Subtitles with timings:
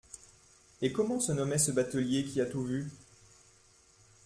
[0.81, 2.89] Et comment se nommait ce batelier qui a tout vu?